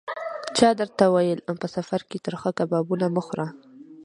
[0.57, 3.47] چا درته ویل: په سفر کې ترخه کبابونه مه خوره.